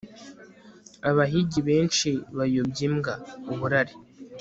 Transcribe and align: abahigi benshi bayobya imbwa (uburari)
abahigi 1.09 1.59
benshi 1.69 2.09
bayobya 2.37 2.81
imbwa 2.87 3.13
(uburari) 3.53 3.93